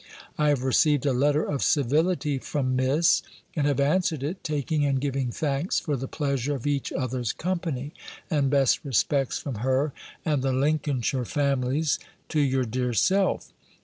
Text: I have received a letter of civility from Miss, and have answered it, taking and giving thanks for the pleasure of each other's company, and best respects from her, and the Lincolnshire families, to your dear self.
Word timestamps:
I 0.35 0.49
have 0.49 0.63
received 0.63 1.05
a 1.05 1.13
letter 1.13 1.43
of 1.43 1.61
civility 1.61 2.39
from 2.39 2.75
Miss, 2.75 3.21
and 3.55 3.67
have 3.67 3.79
answered 3.79 4.23
it, 4.23 4.43
taking 4.43 4.83
and 4.83 4.99
giving 4.99 5.29
thanks 5.31 5.79
for 5.79 5.95
the 5.95 6.07
pleasure 6.07 6.55
of 6.55 6.65
each 6.65 6.91
other's 6.91 7.31
company, 7.31 7.93
and 8.27 8.49
best 8.49 8.83
respects 8.83 9.37
from 9.37 9.57
her, 9.59 9.93
and 10.25 10.41
the 10.41 10.53
Lincolnshire 10.53 11.25
families, 11.25 11.99
to 12.29 12.39
your 12.39 12.65
dear 12.65 12.93
self. 12.93 13.53